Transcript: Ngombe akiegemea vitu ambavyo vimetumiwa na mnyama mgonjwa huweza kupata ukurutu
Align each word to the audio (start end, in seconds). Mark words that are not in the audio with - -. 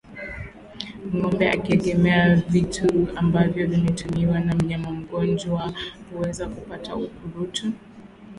Ngombe 1.15 1.45
akiegemea 1.51 2.35
vitu 2.35 3.07
ambavyo 3.15 3.67
vimetumiwa 3.67 4.39
na 4.39 4.55
mnyama 4.55 4.91
mgonjwa 4.91 5.73
huweza 6.11 6.49
kupata 6.49 6.95
ukurutu 6.95 7.71